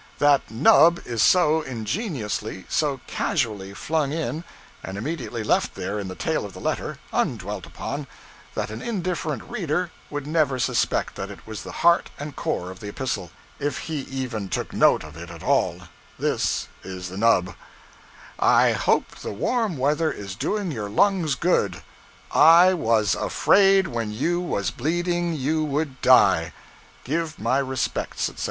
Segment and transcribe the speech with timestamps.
[0.17, 4.43] That 'nub' is so ingeniously, so casually, flung in,
[4.81, 8.07] and immediately left there in the tail of the letter, undwelt upon,
[8.55, 12.79] that an indifferent reader would never suspect that it was the heart and core of
[12.79, 13.29] the epistle,
[13.59, 15.81] if he even took note of it at all,
[16.17, 17.53] This is the 'nub'
[18.39, 21.83] 'i hope the warm weather is doing your lungs good
[22.31, 26.53] I was afraid when you was bleeding you would die
[27.03, 28.39] give my respects,' etc.